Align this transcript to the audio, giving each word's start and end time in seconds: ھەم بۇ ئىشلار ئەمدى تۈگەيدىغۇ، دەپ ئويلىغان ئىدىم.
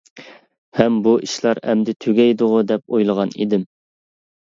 ھەم 0.79 0.95
بۇ 1.09 1.13
ئىشلار 1.27 1.63
ئەمدى 1.67 1.97
تۈگەيدىغۇ، 2.07 2.65
دەپ 2.75 2.97
ئويلىغان 2.99 3.39
ئىدىم. 3.43 3.73